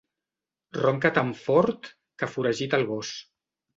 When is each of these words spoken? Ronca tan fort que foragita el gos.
Ronca 0.77 1.11
tan 1.17 1.29
fort 1.43 1.91
que 2.23 2.31
foragita 2.33 2.81
el 2.83 2.87
gos. 2.93 3.13